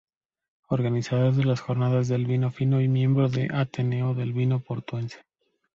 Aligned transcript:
Organizador 0.69 1.35
de 1.35 1.43
las 1.43 1.61
Jornadas 1.61 2.07
del 2.07 2.25
Vino 2.25 2.49
Fino 2.49 2.81
y 2.81 2.87
miembro 2.87 3.29
del 3.29 3.53
Ateneo 3.53 4.15
del 4.15 4.33
Vino 4.33 4.59
Portuense. 4.59 5.17